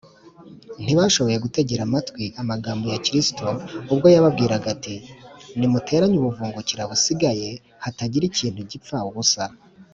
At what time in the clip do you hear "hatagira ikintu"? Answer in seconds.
7.83-8.61